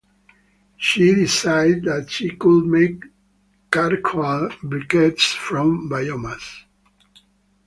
She 0.77 1.13
decided 1.13 1.83
that 1.83 2.09
she 2.09 2.31
could 2.35 2.65
make 2.65 3.03
charcoal 3.71 4.49
briquettes 4.63 5.35
from 5.35 5.91
biomass. 5.91 6.63